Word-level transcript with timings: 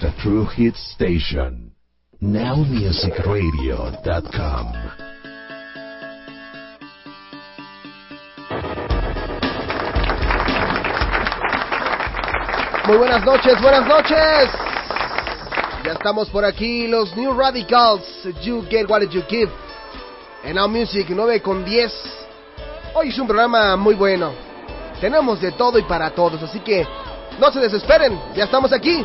The 0.00 0.10
True 0.22 0.46
Hit 0.46 0.76
Station. 0.94 1.72
NowMusicRadio.com. 2.20 4.72
Muy 12.86 12.96
buenas 12.96 13.24
noches, 13.24 13.60
buenas 13.62 13.86
noches. 13.86 14.50
Ya 15.84 15.92
estamos 15.92 16.28
por 16.30 16.44
aquí, 16.44 16.88
los 16.88 17.16
New 17.16 17.32
Radicals. 17.32 18.02
You 18.42 18.66
get 18.68 18.88
what 18.88 19.02
you 19.10 19.22
give. 19.28 19.50
En 20.44 20.56
Now 20.56 20.68
Music 20.68 21.06
9 21.08 21.40
con 21.40 21.64
10. 21.64 21.92
Hoy 22.94 23.08
es 23.08 23.18
un 23.18 23.26
programa 23.26 23.76
muy 23.76 23.94
bueno. 23.94 24.32
Tenemos 25.00 25.40
de 25.40 25.52
todo 25.52 25.78
y 25.78 25.82
para 25.82 26.10
todos, 26.10 26.42
así 26.42 26.60
que 26.60 26.86
no 27.38 27.52
se 27.52 27.60
desesperen, 27.60 28.20
ya 28.34 28.44
estamos 28.44 28.72
aquí. 28.72 29.04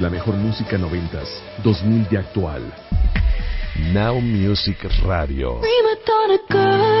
La 0.00 0.08
mejor 0.08 0.34
música 0.34 0.78
noventas, 0.78 1.28
2000 1.62 2.08
de 2.08 2.16
actual. 2.16 2.62
Now 3.92 4.18
Music 4.18 4.78
Radio. 5.04 5.60
Prima 5.60 5.90
donna 6.06 6.38
girl, 6.48 7.00